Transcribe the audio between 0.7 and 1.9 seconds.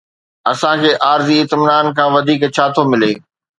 کي عارضي اطمينان